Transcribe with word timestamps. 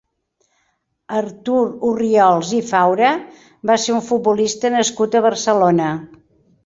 Artur 1.17 1.67
Orriols 1.89 2.53
i 2.59 2.61
Faura 2.69 3.11
va 3.73 3.79
ser 3.87 3.93
un 3.99 4.03
futbolista 4.09 4.73
nascut 4.79 5.19
a 5.21 5.23
Barcelona. 5.31 5.93